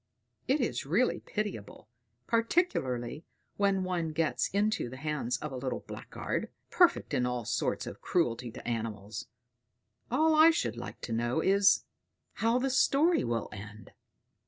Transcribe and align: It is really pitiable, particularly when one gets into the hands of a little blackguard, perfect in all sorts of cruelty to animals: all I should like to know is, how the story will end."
It 0.47 0.59
is 0.59 0.83
really 0.87 1.19
pitiable, 1.19 1.87
particularly 2.25 3.23
when 3.57 3.83
one 3.83 4.13
gets 4.13 4.47
into 4.49 4.89
the 4.89 4.97
hands 4.97 5.37
of 5.37 5.51
a 5.51 5.55
little 5.55 5.81
blackguard, 5.81 6.49
perfect 6.71 7.13
in 7.13 7.27
all 7.27 7.45
sorts 7.45 7.85
of 7.85 8.01
cruelty 8.01 8.49
to 8.53 8.67
animals: 8.67 9.27
all 10.09 10.33
I 10.33 10.49
should 10.49 10.75
like 10.75 11.01
to 11.01 11.13
know 11.13 11.39
is, 11.39 11.83
how 12.33 12.57
the 12.57 12.71
story 12.71 13.23
will 13.23 13.47
end." 13.53 13.91